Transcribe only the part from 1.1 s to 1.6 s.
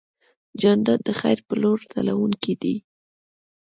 خیر په